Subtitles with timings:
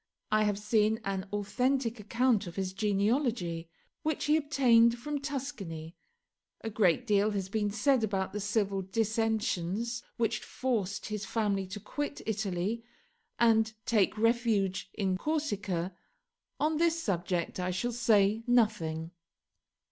[0.31, 3.69] I have seen an authentic account of his genealogy,
[4.01, 5.95] which he obtained from Tuscany.
[6.61, 11.79] A great deal has been said about the civil dissensions which forced his family to
[11.79, 12.83] quit Italy
[13.37, 15.95] and take refuge in Corsica.
[16.59, 19.11] On this subject I shall say nothing.